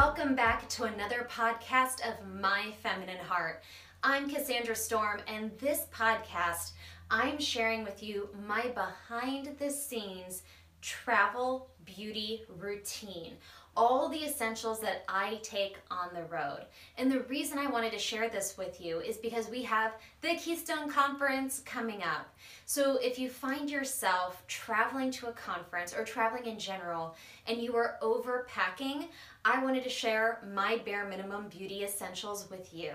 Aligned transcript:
Welcome 0.00 0.36
back 0.36 0.68
to 0.68 0.84
another 0.84 1.26
podcast 1.28 2.08
of 2.08 2.24
My 2.40 2.72
Feminine 2.84 3.18
Heart. 3.18 3.64
I'm 4.04 4.30
Cassandra 4.30 4.76
Storm, 4.76 5.18
and 5.26 5.50
this 5.58 5.86
podcast, 5.92 6.70
I'm 7.10 7.40
sharing 7.40 7.82
with 7.82 8.00
you 8.00 8.28
my 8.46 8.68
behind 8.68 9.56
the 9.58 9.68
scenes 9.68 10.44
travel 10.80 11.70
beauty 11.84 12.44
routine 12.60 13.32
all 13.78 14.08
the 14.08 14.24
essentials 14.24 14.80
that 14.80 15.04
I 15.08 15.38
take 15.44 15.76
on 15.88 16.08
the 16.12 16.24
road. 16.24 16.66
And 16.96 17.08
the 17.08 17.20
reason 17.20 17.58
I 17.58 17.68
wanted 17.68 17.92
to 17.92 17.98
share 17.98 18.28
this 18.28 18.58
with 18.58 18.80
you 18.80 18.98
is 18.98 19.16
because 19.18 19.48
we 19.48 19.62
have 19.62 19.92
the 20.20 20.34
Keystone 20.34 20.90
Conference 20.90 21.62
coming 21.64 22.02
up. 22.02 22.34
So 22.66 22.96
if 22.96 23.20
you 23.20 23.30
find 23.30 23.70
yourself 23.70 24.42
traveling 24.48 25.12
to 25.12 25.28
a 25.28 25.32
conference 25.32 25.94
or 25.94 26.02
traveling 26.02 26.46
in 26.46 26.58
general 26.58 27.14
and 27.46 27.62
you 27.62 27.76
are 27.76 27.98
overpacking, 28.02 29.06
I 29.50 29.64
wanted 29.64 29.82
to 29.84 29.88
share 29.88 30.46
my 30.54 30.76
bare 30.84 31.08
minimum 31.08 31.48
beauty 31.48 31.82
essentials 31.82 32.50
with 32.50 32.74
you. 32.74 32.92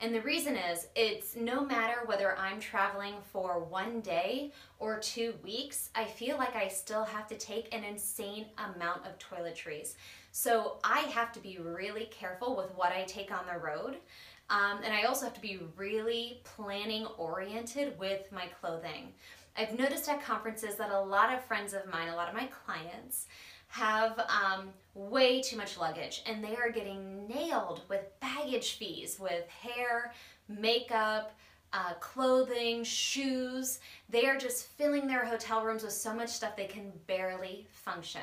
And 0.00 0.14
the 0.14 0.22
reason 0.22 0.56
is, 0.56 0.86
it's 0.96 1.36
no 1.36 1.62
matter 1.62 1.98
whether 2.06 2.38
I'm 2.38 2.58
traveling 2.58 3.16
for 3.30 3.62
one 3.62 4.00
day 4.00 4.50
or 4.78 4.98
two 4.98 5.34
weeks, 5.44 5.90
I 5.94 6.06
feel 6.06 6.38
like 6.38 6.56
I 6.56 6.68
still 6.68 7.04
have 7.04 7.28
to 7.28 7.36
take 7.36 7.74
an 7.74 7.84
insane 7.84 8.46
amount 8.56 9.02
of 9.04 9.18
toiletries. 9.18 9.92
So 10.32 10.78
I 10.82 11.00
have 11.00 11.32
to 11.32 11.38
be 11.38 11.58
really 11.58 12.06
careful 12.06 12.56
with 12.56 12.74
what 12.74 12.92
I 12.92 13.02
take 13.02 13.30
on 13.30 13.44
the 13.44 13.58
road. 13.58 13.96
Um, 14.48 14.78
and 14.82 14.94
I 14.94 15.02
also 15.02 15.26
have 15.26 15.34
to 15.34 15.40
be 15.42 15.60
really 15.76 16.40
planning 16.44 17.04
oriented 17.18 17.98
with 17.98 18.32
my 18.32 18.46
clothing. 18.58 19.12
I've 19.54 19.78
noticed 19.78 20.08
at 20.08 20.24
conferences 20.24 20.76
that 20.76 20.92
a 20.92 21.00
lot 21.00 21.34
of 21.34 21.44
friends 21.44 21.74
of 21.74 21.86
mine, 21.92 22.08
a 22.08 22.16
lot 22.16 22.28
of 22.28 22.34
my 22.34 22.48
clients, 22.64 23.26
have 23.70 24.18
um, 24.28 24.68
way 24.94 25.40
too 25.40 25.56
much 25.56 25.78
luggage 25.78 26.22
and 26.26 26.42
they 26.42 26.56
are 26.56 26.70
getting 26.70 27.26
nailed 27.28 27.82
with 27.88 28.00
baggage 28.20 28.74
fees, 28.74 29.18
with 29.18 29.48
hair, 29.48 30.12
makeup, 30.48 31.32
uh, 31.72 31.94
clothing, 32.00 32.82
shoes. 32.82 33.78
They 34.08 34.26
are 34.26 34.36
just 34.36 34.66
filling 34.66 35.06
their 35.06 35.24
hotel 35.24 35.64
rooms 35.64 35.84
with 35.84 35.92
so 35.92 36.12
much 36.12 36.30
stuff 36.30 36.56
they 36.56 36.66
can 36.66 36.90
barely 37.06 37.68
function. 37.70 38.22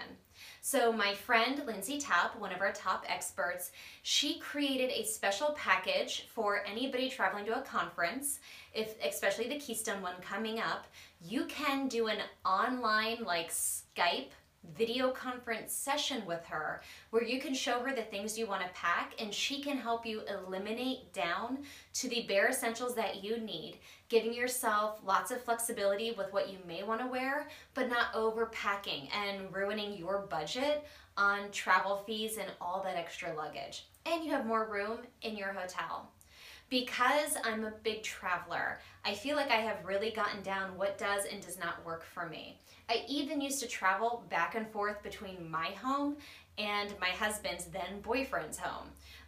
So 0.60 0.92
my 0.92 1.14
friend 1.14 1.62
Lindsay 1.66 1.98
Tapp, 1.98 2.38
one 2.38 2.52
of 2.52 2.60
our 2.60 2.74
top 2.74 3.06
experts, 3.08 3.72
she 4.04 4.40
created 4.40 4.92
a 4.92 5.06
special 5.06 5.56
package 5.58 6.28
for 6.34 6.62
anybody 6.70 7.10
traveling 7.10 7.46
to 7.46 7.58
a 7.58 7.62
conference, 7.62 8.40
if 8.74 8.96
especially 9.02 9.48
the 9.48 9.60
Keystone 9.60 10.02
one 10.02 10.16
coming 10.22 10.60
up. 10.60 10.88
You 11.22 11.46
can 11.46 11.88
do 11.88 12.08
an 12.08 12.20
online 12.46 13.24
like 13.24 13.50
Skype 13.50 14.32
video 14.76 15.12
conference 15.12 15.74
session 15.74 16.26
with 16.26 16.44
her 16.46 16.82
where 17.12 17.24
you 17.24 17.40
can 17.40 17.54
show 17.54 17.80
her 17.80 17.96
the 17.96 18.02
things 18.02 18.38
you 18.38 18.48
want 18.48 18.62
to 18.62 18.70
pack 18.74 19.14
and 19.20 19.34
she 19.34 19.62
can 19.62 19.78
help 19.78 20.06
you 20.06 20.22
eliminate 20.28 21.14
down 21.14 21.60
to 21.94 22.10
the 22.10 22.26
bare 22.28 22.50
essentials 22.50 22.96
that 22.96 23.24
you 23.24 23.38
need, 23.38 23.80
giving 24.10 24.34
yourself 24.34 25.00
lots 25.06 25.32
of 25.32 25.42
flexibility 25.42 26.12
with 26.12 26.32
what 26.34 26.50
you 26.50 26.58
may 26.68 26.84
want 26.84 27.02
to 27.02 27.08
wear, 27.08 27.48
but 27.74 27.90
not 27.90 28.14
overpacking 28.14 29.10
and 29.16 29.54
ruining 29.54 29.98
your 29.98 30.20
budget 30.30 30.86
on 31.18 31.52
travel 31.52 32.04
fees 32.06 32.38
and 32.38 32.50
all 32.62 32.82
that 32.84 32.96
extra 32.96 33.34
luggage. 33.34 33.86
And 34.06 34.24
you 34.24 34.32
have 34.32 34.46
more 34.46 34.66
room 34.66 35.00
in 35.22 35.36
your 35.36 35.54
hotel. 35.54 36.10
Because 36.70 37.38
I'm 37.46 37.64
a 37.64 37.72
big 37.84 38.04
traveler, 38.04 38.80
I 39.06 39.14
feel 39.14 39.38
like 39.38 39.52
I 39.52 39.62
have 39.62 39.86
really 39.86 40.12
gotten 40.12 40.42
down 40.42 40.78
what 40.78 40.98
does 40.98 41.26
and 41.26 41.42
does 41.42 41.58
not 41.58 41.86
work 41.86 42.04
for 42.04 42.28
me. 42.28 42.60
I 42.90 43.06
even 43.08 43.40
used 43.40 43.62
to 43.62 43.68
travel 43.68 44.26
back 44.30 44.56
and 44.56 44.68
forth 44.70 45.02
between 45.02 45.50
my 45.50 45.68
home 45.82 46.18
and 46.58 46.94
my 47.00 47.10
husband's 47.10 47.66
then 47.66 48.02
boyfriend's 48.02 48.58
home. 48.58 48.88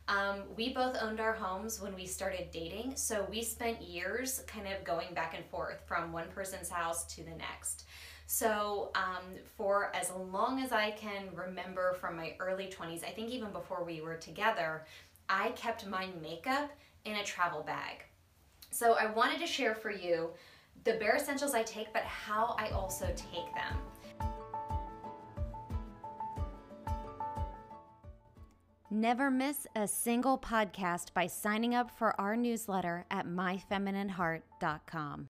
Um, 0.10 0.42
we 0.58 0.74
both 0.74 0.98
owned 1.02 1.20
our 1.20 1.34
homes 1.34 1.80
when 1.80 1.96
we 1.96 2.08
started 2.08 2.50
dating, 2.52 2.94
so 2.96 3.28
we 3.30 3.44
spent 3.44 3.82
years 3.82 4.42
kind 4.48 4.68
of 4.68 4.84
going 4.84 5.14
back 5.14 5.36
and 5.36 5.46
forth 5.46 5.82
from 5.86 6.12
one 6.12 6.28
person's 6.34 6.68
house 6.68 7.06
to 7.16 7.24
the 7.24 7.32
next. 7.32 7.86
So, 8.26 8.92
um, 8.96 9.24
for 9.56 9.92
as 9.96 10.12
long 10.12 10.62
as 10.62 10.72
I 10.72 10.92
can 10.92 11.30
remember 11.34 11.96
from 12.02 12.18
my 12.18 12.34
early 12.40 12.68
20s, 12.68 13.04
I 13.04 13.12
think 13.12 13.30
even 13.30 13.52
before 13.52 13.84
we 13.84 14.02
were 14.02 14.16
together, 14.16 14.86
I 15.30 15.50
kept 15.52 15.88
my 15.88 16.08
makeup 16.22 16.72
in 17.06 17.16
a 17.16 17.24
travel 17.24 17.64
bag. 17.64 18.06
So 18.72 18.94
I 18.94 19.08
wanted 19.08 19.40
to 19.40 19.48
share 19.48 19.76
for 19.76 19.92
you 19.92 20.30
the 20.84 20.94
bare 20.94 21.16
essentials 21.16 21.54
I 21.54 21.64
take, 21.64 21.92
but 21.94 22.04
how 22.04 22.56
I 22.58 22.70
also 22.70 23.08
take 23.16 23.54
them. 23.54 23.78
Never 28.92 29.30
miss 29.30 29.68
a 29.76 29.88
single 29.88 30.40
podcast 30.40 31.14
by 31.14 31.28
signing 31.28 31.76
up 31.76 31.92
for 31.92 32.20
our 32.20 32.36
newsletter 32.36 33.06
at 33.12 33.28
myfeminineheart.com. 33.28 35.28